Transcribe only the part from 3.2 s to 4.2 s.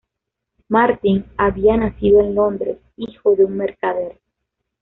de un mercader.